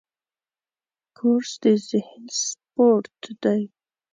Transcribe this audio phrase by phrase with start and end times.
[1.17, 3.61] کورس د ذهن سپورټ دی.